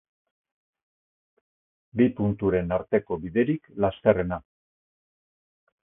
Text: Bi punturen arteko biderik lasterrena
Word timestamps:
Bi 2.01 2.07
punturen 2.21 2.75
arteko 2.79 3.19
biderik 3.27 3.69
lasterrena 3.85 4.41